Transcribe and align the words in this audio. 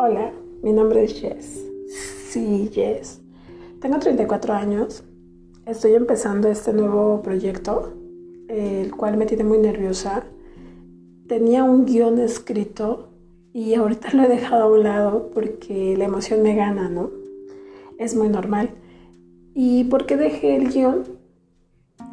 Hola, 0.00 0.30
mi 0.62 0.72
nombre 0.72 1.02
es 1.02 1.20
Jess. 1.20 1.66
Sí, 2.28 2.70
Jess. 2.72 3.20
Tengo 3.80 3.98
34 3.98 4.54
años. 4.54 5.02
Estoy 5.66 5.94
empezando 5.94 6.46
este 6.48 6.72
nuevo 6.72 7.20
proyecto, 7.20 7.94
el 8.46 8.94
cual 8.94 9.16
me 9.16 9.26
tiene 9.26 9.42
muy 9.42 9.58
nerviosa. 9.58 10.22
Tenía 11.26 11.64
un 11.64 11.84
guion 11.84 12.20
escrito 12.20 13.08
y 13.52 13.74
ahorita 13.74 14.10
lo 14.12 14.22
he 14.22 14.28
dejado 14.28 14.62
a 14.62 14.72
un 14.72 14.84
lado 14.84 15.30
porque 15.34 15.96
la 15.96 16.04
emoción 16.04 16.44
me 16.44 16.54
gana, 16.54 16.88
¿no? 16.88 17.10
Es 17.98 18.14
muy 18.14 18.28
normal. 18.28 18.70
¿Y 19.52 19.82
por 19.82 20.06
qué 20.06 20.16
dejé 20.16 20.54
el 20.54 20.68
guion? 20.68 21.02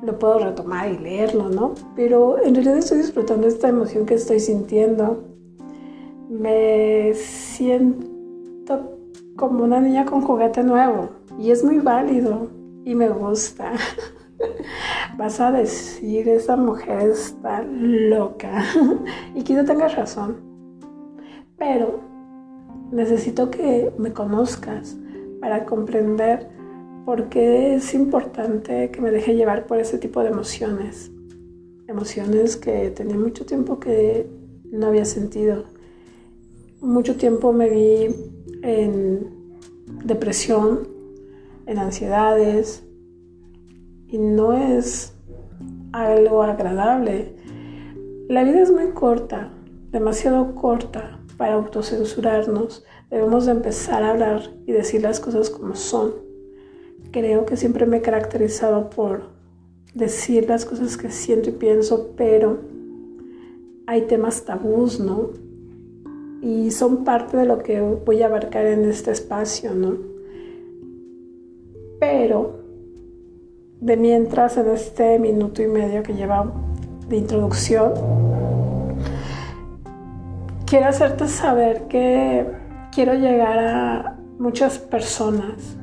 Lo 0.02 0.18
puedo 0.18 0.40
retomar 0.40 0.92
y 0.92 0.98
leerlo, 0.98 1.50
¿no? 1.50 1.76
Pero 1.96 2.42
en 2.42 2.56
realidad 2.56 2.80
estoy 2.80 2.98
disfrutando 2.98 3.46
esta 3.46 3.70
emoción 3.70 4.08
que 4.08 4.16
estoy 4.16 4.40
sintiendo 4.40 5.35
me 6.40 7.14
siento 7.14 8.98
como 9.36 9.64
una 9.64 9.80
niña 9.80 10.06
con 10.06 10.22
juguete 10.22 10.64
nuevo 10.64 11.10
y 11.38 11.52
es 11.52 11.64
muy 11.64 11.80
válido 11.80 12.50
y 12.84 12.96
me 12.96 13.10
gusta. 13.10 13.74
Vas 15.18 15.40
a 15.40 15.52
decir, 15.52 16.28
esa 16.28 16.56
mujer 16.58 17.10
está 17.10 17.64
loca 17.64 18.64
y 19.36 19.44
quizá 19.44 19.64
tengas 19.64 19.96
razón, 19.96 20.38
pero 21.58 22.00
necesito 22.92 23.50
que 23.50 23.94
me 23.98 24.12
conozcas 24.12 24.98
para 25.40 25.66
comprender 25.66 26.50
por 27.06 27.30
qué 27.30 27.76
es 27.76 27.94
importante 27.94 28.90
que 28.92 29.02
me 29.02 29.12
deje 29.12 29.36
llevar 29.36 29.68
por 29.68 29.80
ese 29.80 29.98
tipo 29.98 30.22
de 30.22 30.30
emociones. 30.30 31.12
Emociones 31.88 32.58
que 32.58 32.90
tenía 32.90 33.16
mucho 33.16 33.46
tiempo 33.46 33.80
que 33.80 34.28
no 34.72 34.88
había 34.88 35.06
sentido 35.06 35.75
mucho 36.86 37.16
tiempo 37.16 37.52
me 37.52 37.70
vi 37.70 38.16
en 38.62 39.60
depresión, 40.06 40.88
en 41.66 41.80
ansiedades, 41.80 42.84
y 44.08 44.18
no 44.18 44.54
es 44.54 45.14
algo 45.92 46.44
agradable. 46.44 47.36
La 48.30 48.44
vida 48.44 48.62
es 48.62 48.72
muy 48.72 48.92
corta, 48.92 49.52
demasiado 49.92 50.56
corta 50.56 51.20
para 51.38 51.56
autocensurarnos. 51.56 52.86
Debemos 53.10 53.46
de 53.46 53.54
empezar 53.54 54.04
a 54.04 54.12
hablar 54.12 54.42
y 54.66 54.72
decir 54.72 55.02
las 55.02 55.20
cosas 55.20 55.50
como 55.50 55.76
son. 55.76 56.14
Creo 57.12 57.46
que 57.46 57.58
siempre 57.58 57.86
me 57.86 57.98
he 57.98 58.02
caracterizado 58.02 58.90
por 58.90 59.30
decir 59.94 60.48
las 60.48 60.66
cosas 60.66 60.98
que 60.98 61.10
siento 61.10 61.50
y 61.50 61.54
pienso, 61.54 62.14
pero 62.16 62.60
hay 63.88 64.02
temas 64.04 64.44
tabús, 64.44 65.00
¿no? 65.00 65.45
Y 66.46 66.70
son 66.70 67.04
parte 67.04 67.38
de 67.38 67.46
lo 67.46 67.58
que 67.58 67.82
voy 67.82 68.22
a 68.22 68.28
abarcar 68.28 68.68
en 68.68 68.86
este 68.86 69.10
espacio, 69.10 69.74
¿no? 69.74 69.98
Pero 72.00 72.60
de 73.82 73.98
mientras 73.98 74.56
en 74.58 74.70
este 74.70 75.18
minuto 75.18 75.64
y 75.64 75.68
medio 75.68 76.04
que 76.04 76.14
lleva 76.14 76.54
de 77.10 77.18
introducción, 77.18 77.94
quiero 80.68 80.86
hacerte 80.86 81.28
saber 81.28 81.88
que 81.88 82.46
quiero 82.94 83.16
llegar 83.16 83.58
a 83.58 84.20
muchas 84.38 84.78
personas, 84.78 85.78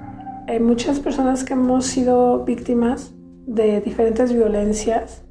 Hay 0.47 0.61
muchas 0.61 1.01
personas 1.01 1.45
que 1.45 1.55
hemos 1.55 1.87
sido 1.87 2.45
víctimas 2.45 3.13
de 3.47 3.81
diferentes 3.81 4.33
violencias, 4.33 5.25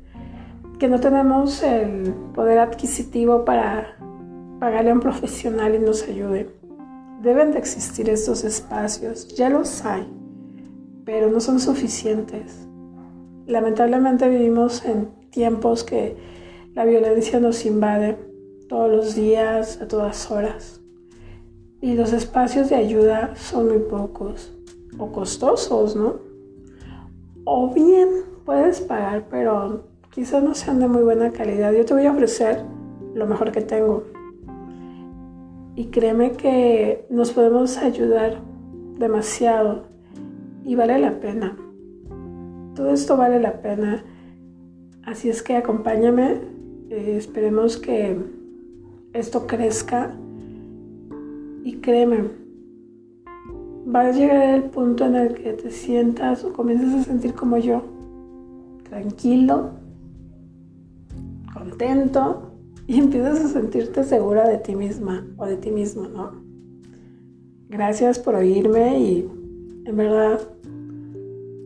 que 0.79 0.87
no 0.89 0.99
tenemos 0.99 1.63
el 1.63 2.13
poder 2.33 2.59
adquisitivo 2.59 3.45
para 3.45 3.97
pagarle 4.62 4.92
a 4.92 4.94
un 4.94 5.00
profesional 5.00 5.73
y 5.73 5.80
nos 5.80 6.08
ayude. 6.08 6.48
Deben 7.23 7.52
de 7.52 7.58
existir 7.58 8.08
estos 8.11 8.44
espacios, 8.44 9.27
ya 9.30 9.49
los 9.49 9.83
hay, 9.83 10.08
pero 11.04 11.32
no 11.32 11.39
son 11.39 11.60
suficientes. 11.60 12.67
Lamentablemente 13.48 14.30
vivimos 14.30 14.86
en 14.86 15.08
tiempos 15.32 15.83
que 15.83 16.16
la 16.76 16.86
violencia 16.86 17.39
nos 17.39 17.66
invade 17.66 18.20
todos 18.70 18.92
los 18.92 19.16
días, 19.16 19.82
a 19.82 19.88
todas 19.88 20.30
horas. 20.30 20.80
Y 21.82 21.95
los 21.95 22.14
espacios 22.14 22.70
de 22.70 22.76
ayuda 22.76 23.36
son 23.36 23.67
muy 23.67 23.80
pocos 23.80 24.55
o 25.00 25.11
costosos, 25.11 25.95
¿no? 25.95 26.20
O 27.45 27.73
bien 27.73 28.10
puedes 28.45 28.80
pagar, 28.80 29.26
pero 29.27 29.86
quizás 30.11 30.44
no 30.44 30.54
sean 30.54 30.80
de 30.80 30.88
muy 30.88 31.02
buena 31.02 31.32
calidad. 31.32 31.73
Yo 31.73 31.83
te 31.83 31.95
voy 31.95 32.05
a 32.05 32.11
ofrecer 32.11 32.64
lo 33.16 33.26
mejor 33.26 33.52
que 33.52 33.61
tengo. 33.61 34.20
Y 35.76 35.86
créeme 35.86 36.33
que 36.33 37.05
nos 37.09 37.32
podemos 37.32 37.77
ayudar 37.77 38.42
demasiado 38.99 39.83
y 40.65 40.76
vale 40.76 40.99
la 40.99 41.20
pena. 41.20 41.58
Todo 42.76 42.92
esto 42.92 43.17
vale 43.17 43.39
la 43.39 43.61
pena. 43.61 44.04
Así 45.04 45.30
es 45.30 45.42
que 45.42 45.55
acompáñame. 45.55 46.42
Eh, 46.89 47.15
esperemos 47.17 47.77
que 47.77 48.17
esto 49.14 49.48
crezca. 49.48 50.15
Y 51.64 51.77
créeme, 51.77 52.23
va 53.93 54.02
a 54.02 54.11
llegar 54.11 54.55
el 54.55 54.64
punto 54.64 55.05
en 55.05 55.15
el 55.15 55.33
que 55.36 55.53
te 55.53 55.71
sientas 55.71 56.43
o 56.43 56.53
comiences 56.53 56.93
a 56.93 57.03
sentir 57.03 57.33
como 57.33 57.58
yo. 57.58 57.83
Tranquilo, 58.89 59.71
contento 61.53 62.51
y 62.87 62.99
empiezas 62.99 63.39
a 63.39 63.47
sentirte 63.47 64.03
segura 64.03 64.47
de 64.47 64.58
ti 64.58 64.75
misma 64.75 65.27
o 65.37 65.45
de 65.45 65.58
ti 65.58 65.71
mismo, 65.71 66.08
¿no? 66.08 66.31
Gracias 67.69 68.19
por 68.19 68.36
oírme 68.36 68.99
y 68.99 69.30
en 69.86 69.95
verdad 69.95 70.39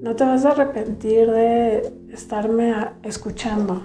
no 0.02 0.16
te 0.16 0.24
vas 0.24 0.46
a 0.46 0.52
arrepentir 0.52 1.32
de 1.32 1.94
estarme 2.12 2.74
escuchando. 3.04 3.82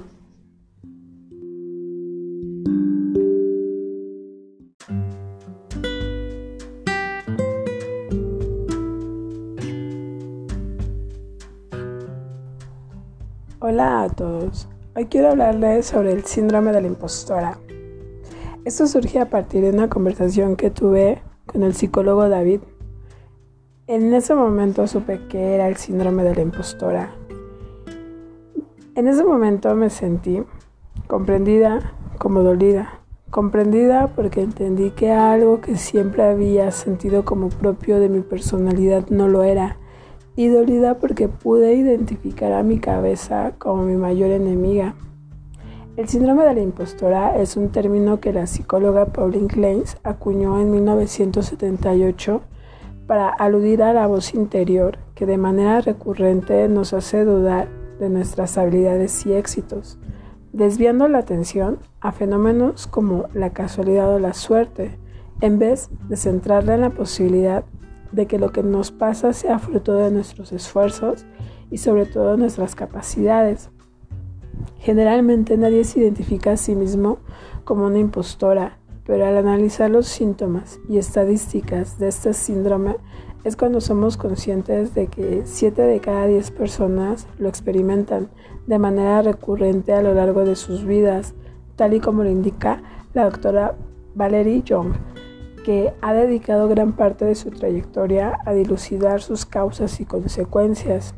Hola 13.61 14.03
a 14.03 14.09
todos. 14.09 14.67
Hoy 14.97 15.07
quiero 15.07 15.29
hablarles 15.29 15.87
sobre 15.87 16.11
el 16.11 16.25
síndrome 16.25 16.73
de 16.73 16.81
la 16.81 16.89
impostora. 16.89 17.59
Esto 18.65 18.89
surge 18.89 19.21
a 19.21 19.31
partir 19.31 19.63
de 19.63 19.71
una 19.71 19.89
conversación 19.89 20.57
que 20.57 20.71
tuve 20.71 21.23
con 21.47 21.63
el 21.63 21.75
psicólogo 21.75 22.29
David. 22.29 22.61
En 23.87 24.13
ese 24.13 24.35
momento 24.35 24.89
supe 24.89 25.21
que 25.29 25.55
era 25.55 25.69
el 25.69 25.77
síndrome 25.77 26.25
de 26.25 26.35
la 26.35 26.43
impostora. 26.43 27.15
En 28.97 29.07
ese 29.07 29.23
momento 29.23 29.77
me 29.77 29.91
sentí 29.91 30.43
comprendida 31.07 31.93
como 32.19 32.43
dolida. 32.43 33.01
Comprendida 33.31 34.09
porque 34.09 34.41
entendí 34.41 34.91
que 34.91 35.13
algo 35.13 35.61
que 35.61 35.77
siempre 35.77 36.25
había 36.25 36.73
sentido 36.73 37.25
como 37.25 37.49
propio 37.49 38.01
de 38.01 38.09
mi 38.09 38.23
personalidad 38.23 39.07
no 39.09 39.29
lo 39.29 39.45
era 39.45 39.77
y 40.41 40.49
dolida 40.49 40.95
porque 40.95 41.29
pude 41.29 41.75
identificar 41.75 42.55
a 42.55 42.63
mi 42.63 42.79
cabeza 42.79 43.53
como 43.59 43.83
mi 43.83 43.97
mayor 43.97 44.31
enemiga. 44.31 44.95
El 45.99 46.09
síndrome 46.09 46.45
de 46.45 46.55
la 46.55 46.63
impostora 46.63 47.37
es 47.37 47.59
un 47.59 47.69
término 47.69 48.21
que 48.21 48.33
la 48.33 48.47
psicóloga 48.47 49.13
Pauline 49.13 49.49
Kleins 49.49 49.99
acuñó 50.03 50.59
en 50.59 50.71
1978 50.71 52.41
para 53.07 53.29
aludir 53.29 53.83
a 53.83 53.93
la 53.93 54.07
voz 54.07 54.33
interior 54.33 54.97
que 55.15 55.27
de 55.27 55.37
manera 55.37 55.83
recurrente 55.83 56.67
nos 56.71 56.95
hace 56.95 57.27
dudar 57.27 57.69
de 57.99 58.09
nuestras 58.09 58.57
habilidades 58.57 59.27
y 59.27 59.35
éxitos, 59.35 59.99
desviando 60.55 61.07
la 61.07 61.19
atención 61.19 61.81
a 62.01 62.13
fenómenos 62.13 62.87
como 62.87 63.27
la 63.35 63.51
casualidad 63.51 64.15
o 64.15 64.19
la 64.19 64.33
suerte, 64.33 64.99
en 65.43 65.59
vez 65.59 65.91
de 66.09 66.17
centrarla 66.17 66.77
en 66.77 66.81
la 66.81 66.91
posibilidad 66.91 67.63
de 68.13 68.27
que 68.27 68.39
lo 68.39 68.53
que 68.53 68.63
nos 68.63 68.91
pasa 68.91 69.33
sea 69.33 69.59
fruto 69.59 69.95
de 69.95 70.11
nuestros 70.11 70.53
esfuerzos 70.53 71.25
y 71.71 71.79
sobre 71.79 72.07
todo 72.07 72.37
nuestras 72.37 72.75
capacidades. 72.75 73.71
Generalmente 74.79 75.57
nadie 75.57 75.85
se 75.85 76.01
identifica 76.01 76.53
a 76.53 76.57
sí 76.57 76.75
mismo 76.75 77.19
como 77.65 77.87
una 77.87 77.99
impostora, 77.99 78.79
pero 79.05 79.27
al 79.27 79.37
analizar 79.37 79.91
los 79.91 80.07
síntomas 80.07 80.81
y 80.89 80.99
estadísticas 80.99 81.99
de 81.99 82.09
este 82.09 82.33
síndrome 82.33 82.97
es 83.45 83.57
cuando 83.57 83.81
somos 83.81 84.17
conscientes 84.17 84.95
de 84.95 85.07
que 85.07 85.43
7 85.45 85.81
de 85.83 86.01
cada 86.01 86.27
10 86.27 86.51
personas 86.51 87.27
lo 87.39 87.49
experimentan 87.49 88.29
de 88.67 88.79
manera 88.79 89.23
recurrente 89.23 89.93
a 89.95 90.03
lo 90.03 90.13
largo 90.15 90.45
de 90.45 90.57
sus 90.57 90.85
vidas, 90.85 91.35
tal 91.77 91.95
y 91.95 92.01
como 92.01 92.23
lo 92.23 92.31
indica 92.31 92.83
la 93.15 93.25
doctora 93.25 93.77
Valerie 94.15 94.63
Young 94.63 94.93
que 95.65 95.93
ha 96.01 96.13
dedicado 96.13 96.69
gran 96.69 96.93
parte 96.93 97.25
de 97.25 97.35
su 97.35 97.51
trayectoria 97.51 98.39
a 98.45 98.53
dilucidar 98.53 99.21
sus 99.23 99.45
causas 99.47 100.01
y 100.01 100.05
consecuencias. 100.05 101.15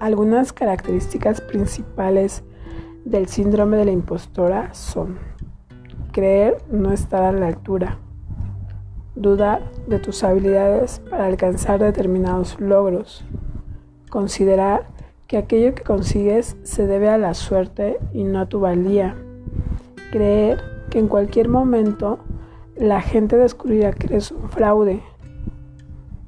Algunas 0.00 0.52
características 0.52 1.40
principales 1.40 2.44
del 3.04 3.28
síndrome 3.28 3.76
de 3.76 3.86
la 3.86 3.92
impostora 3.92 4.72
son 4.74 5.18
creer 6.12 6.58
no 6.70 6.92
estar 6.92 7.22
a 7.22 7.32
la 7.32 7.48
altura, 7.48 7.98
dudar 9.14 9.62
de 9.86 9.98
tus 9.98 10.22
habilidades 10.24 11.00
para 11.10 11.26
alcanzar 11.26 11.80
determinados 11.80 12.60
logros, 12.60 13.24
considerar 14.10 14.86
que 15.26 15.36
aquello 15.36 15.74
que 15.74 15.82
consigues 15.82 16.56
se 16.62 16.86
debe 16.86 17.08
a 17.08 17.18
la 17.18 17.34
suerte 17.34 17.98
y 18.12 18.24
no 18.24 18.40
a 18.40 18.46
tu 18.46 18.60
valía, 18.60 19.16
creer 20.10 20.60
que 20.90 20.98
en 20.98 21.08
cualquier 21.08 21.48
momento 21.48 22.18
la 22.78 23.00
gente 23.00 23.36
descubrirá 23.36 23.92
que 23.92 24.06
eres 24.06 24.30
un 24.30 24.48
fraude, 24.50 25.02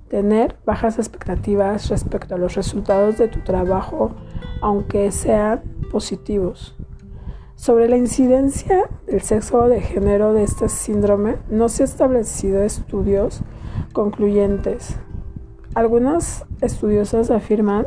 tener 0.08 0.56
bajas 0.66 0.98
expectativas 0.98 1.88
respecto 1.88 2.34
a 2.34 2.38
los 2.38 2.56
resultados 2.56 3.18
de 3.18 3.28
tu 3.28 3.40
trabajo, 3.40 4.10
aunque 4.60 5.12
sean 5.12 5.62
positivos. 5.92 6.76
Sobre 7.54 7.88
la 7.88 7.96
incidencia 7.96 8.88
del 9.06 9.20
sexo 9.20 9.58
o 9.58 9.68
de 9.68 9.80
género 9.80 10.32
de 10.32 10.42
este 10.42 10.68
síndrome 10.68 11.36
no 11.48 11.68
se 11.68 11.84
han 11.84 11.88
establecido 11.88 12.62
estudios 12.62 13.42
concluyentes. 13.92 14.96
Algunas 15.74 16.46
estudiosas 16.62 17.30
afirman 17.30 17.86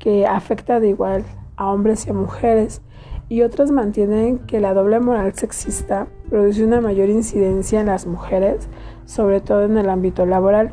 que 0.00 0.26
afecta 0.26 0.80
de 0.80 0.88
igual 0.88 1.24
a 1.56 1.70
hombres 1.70 2.06
y 2.06 2.10
a 2.10 2.14
mujeres 2.14 2.82
y 3.28 3.42
otras 3.42 3.70
mantienen 3.70 4.40
que 4.40 4.60
la 4.60 4.74
doble 4.74 4.98
moral 4.98 5.34
sexista 5.34 6.08
produce 6.32 6.64
una 6.64 6.80
mayor 6.80 7.10
incidencia 7.10 7.82
en 7.82 7.88
las 7.88 8.06
mujeres, 8.06 8.66
sobre 9.04 9.42
todo 9.42 9.64
en 9.64 9.76
el 9.76 9.90
ámbito 9.90 10.24
laboral. 10.24 10.72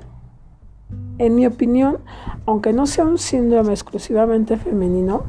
En 1.18 1.36
mi 1.36 1.46
opinión, 1.46 1.98
aunque 2.46 2.72
no 2.72 2.88
sea 2.88 3.04
un 3.04 3.18
síndrome 3.18 3.74
exclusivamente 3.74 4.56
femenino, 4.56 5.24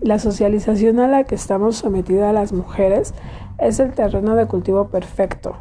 la 0.00 0.20
socialización 0.20 1.00
a 1.00 1.08
la 1.08 1.24
que 1.24 1.34
estamos 1.34 1.74
sometidas 1.74 2.32
las 2.32 2.52
mujeres 2.52 3.14
es 3.58 3.80
el 3.80 3.92
terreno 3.94 4.36
de 4.36 4.46
cultivo 4.46 4.86
perfecto 4.86 5.56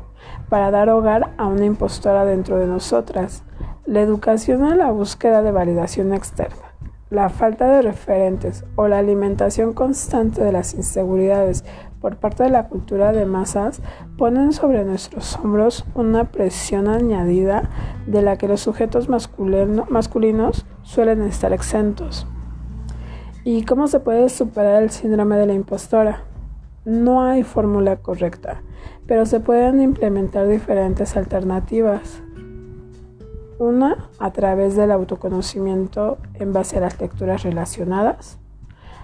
para 0.47 0.69
dar 0.69 0.91
hogar 0.91 1.33
a 1.39 1.47
una 1.47 1.65
impostora 1.65 2.23
dentro 2.23 2.57
de 2.57 2.67
nosotras. 2.67 3.41
La 3.87 4.01
educación 4.01 4.63
a 4.63 4.75
la 4.75 4.91
búsqueda 4.91 5.41
de 5.41 5.51
validación 5.51 6.13
externa, 6.13 6.75
la 7.09 7.29
falta 7.29 7.67
de 7.67 7.81
referentes 7.81 8.63
o 8.75 8.87
la 8.87 8.99
alimentación 8.99 9.73
constante 9.73 10.43
de 10.43 10.51
las 10.51 10.75
inseguridades 10.75 11.65
por 12.01 12.17
parte 12.17 12.43
de 12.43 12.49
la 12.49 12.67
cultura 12.67 13.13
de 13.13 13.25
masas 13.25 13.81
ponen 14.17 14.51
sobre 14.51 14.83
nuestros 14.83 15.37
hombros 15.37 15.85
una 15.93 16.25
presión 16.25 16.87
añadida 16.87 17.69
de 18.07 18.23
la 18.23 18.37
que 18.37 18.47
los 18.47 18.59
sujetos 18.59 19.07
masculinos 19.07 20.65
suelen 20.81 21.21
estar 21.21 21.53
exentos. 21.53 22.27
¿Y 23.43 23.63
cómo 23.63 23.87
se 23.87 23.99
puede 23.99 24.29
superar 24.29 24.83
el 24.83 24.89
síndrome 24.89 25.37
de 25.37 25.45
la 25.45 25.53
impostora? 25.53 26.23
No 26.85 27.23
hay 27.23 27.43
fórmula 27.43 27.97
correcta, 27.97 28.63
pero 29.05 29.25
se 29.25 29.39
pueden 29.39 29.81
implementar 29.81 30.47
diferentes 30.47 31.15
alternativas. 31.15 32.21
Una 33.59 34.09
a 34.17 34.31
través 34.31 34.75
del 34.75 34.91
autoconocimiento 34.91 36.17
en 36.33 36.51
base 36.51 36.77
a 36.77 36.81
las 36.81 36.99
lecturas 36.99 37.43
relacionadas, 37.43 38.39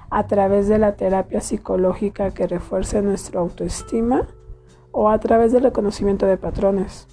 a 0.09 0.27
través 0.27 0.67
de 0.67 0.77
la 0.77 0.95
terapia 0.95 1.41
psicológica 1.41 2.31
que 2.31 2.47
refuerce 2.47 3.01
nuestra 3.01 3.39
autoestima 3.39 4.27
o 4.91 5.09
a 5.09 5.19
través 5.19 5.51
del 5.51 5.63
reconocimiento 5.63 6.25
de 6.25 6.37
patrones. 6.37 7.07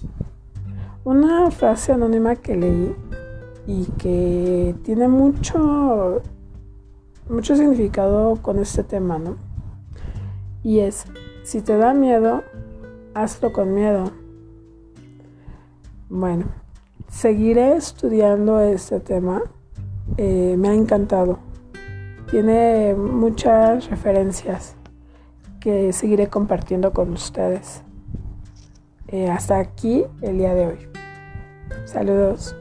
Una 1.03 1.51
frase 1.51 1.91
anónima 1.91 2.35
que 2.35 2.55
leí 2.55 2.95
y 3.67 3.85
que 3.97 4.75
tiene 4.83 5.07
mucho 5.07 6.21
mucho 7.29 7.55
significado 7.55 8.37
con 8.41 8.59
este 8.59 8.83
tema, 8.83 9.17
¿no? 9.17 9.37
Y 10.63 10.79
es, 10.79 11.05
si 11.43 11.61
te 11.61 11.77
da 11.77 11.93
miedo, 11.93 12.43
hazlo 13.13 13.51
con 13.51 13.73
miedo. 13.73 14.11
Bueno, 16.09 16.45
seguiré 17.07 17.75
estudiando 17.75 18.59
este 18.59 18.99
tema. 18.99 19.41
Eh, 20.17 20.55
me 20.57 20.69
ha 20.69 20.73
encantado. 20.73 21.39
Tiene 22.29 22.95
muchas 22.95 23.89
referencias 23.89 24.75
que 25.59 25.93
seguiré 25.93 26.27
compartiendo 26.27 26.91
con 26.93 27.13
ustedes. 27.13 27.83
Eh, 29.07 29.29
hasta 29.29 29.59
aquí 29.59 30.05
el 30.21 30.39
día 30.39 30.53
de 30.53 30.67
hoy. 30.67 30.77
Saludos. 31.85 32.55